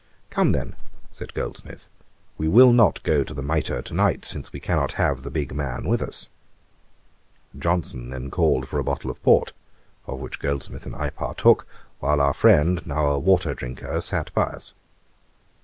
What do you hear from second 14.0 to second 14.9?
sat by us.